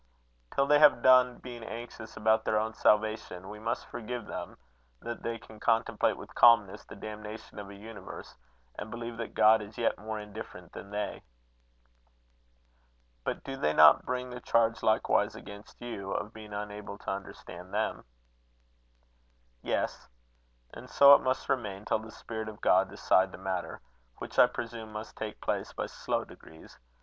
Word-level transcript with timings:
Till 0.55 0.65
they 0.65 0.79
have 0.79 1.03
done 1.03 1.37
being 1.37 1.63
anxious 1.63 2.17
about 2.17 2.43
their 2.43 2.57
own 2.57 2.73
salvation, 2.73 3.49
we 3.49 3.59
must 3.59 3.85
forgive 3.85 4.25
them 4.25 4.57
that 4.99 5.21
they 5.21 5.37
can 5.37 5.59
contemplate 5.59 6.17
with 6.17 6.33
calmness 6.33 6.83
the 6.85 6.95
damnation 6.95 7.59
of 7.59 7.69
a 7.69 7.75
universe, 7.75 8.33
and 8.79 8.89
believe 8.89 9.17
that 9.17 9.35
God 9.35 9.61
is 9.61 9.77
yet 9.77 9.99
more 9.99 10.17
indifferent 10.19 10.73
than 10.73 10.89
they." 10.89 11.21
"But 13.23 13.43
do 13.43 13.55
they 13.55 13.73
not 13.73 14.03
bring 14.03 14.31
the 14.31 14.39
charges 14.41 14.81
likewise 14.81 15.35
against 15.35 15.79
you, 15.79 16.09
of 16.13 16.33
being 16.33 16.51
unable 16.51 16.97
to 16.97 17.11
understand 17.11 17.71
them?" 17.71 18.03
"Yes. 19.61 20.09
And 20.73 20.89
so 20.89 21.13
it 21.13 21.21
must 21.21 21.47
remain, 21.47 21.85
till 21.85 21.99
the 21.99 22.09
Spirit 22.09 22.49
of 22.49 22.59
God 22.59 22.89
decide 22.89 23.31
the 23.31 23.37
matter, 23.37 23.81
which 24.17 24.39
I 24.39 24.47
presume 24.47 24.93
must 24.93 25.15
take 25.15 25.39
place 25.41 25.73
by 25.73 25.85
slow 25.85 26.25
degrees. 26.25 26.79